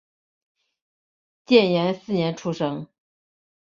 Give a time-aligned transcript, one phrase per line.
[1.45, 2.87] 建炎四年出生。